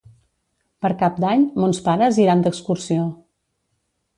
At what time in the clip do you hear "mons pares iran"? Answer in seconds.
1.65-2.41